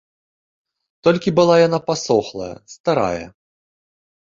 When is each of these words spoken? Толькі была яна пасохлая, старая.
Толькі 1.09 1.35
была 1.41 1.55
яна 1.67 1.79
пасохлая, 1.93 2.51
старая. 2.77 3.25